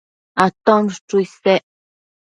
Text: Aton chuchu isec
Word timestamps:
Aton 0.45 0.83
chuchu 0.93 1.17
isec 1.25 1.63